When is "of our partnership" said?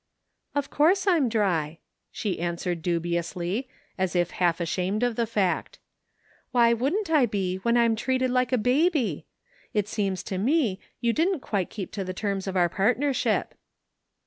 12.47-13.53